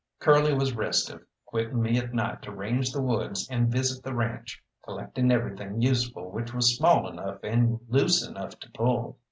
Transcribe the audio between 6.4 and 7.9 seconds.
was small enough and